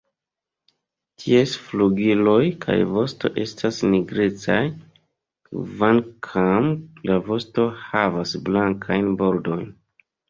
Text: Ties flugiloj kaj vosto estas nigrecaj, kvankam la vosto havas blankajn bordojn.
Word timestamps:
Ties 1.23 1.51
flugiloj 1.65 2.39
kaj 2.63 2.77
vosto 2.95 3.31
estas 3.43 3.81
nigrecaj, 3.89 4.57
kvankam 5.51 6.73
la 7.11 7.19
vosto 7.29 7.67
havas 7.85 8.35
blankajn 8.49 9.13
bordojn. 9.23 9.67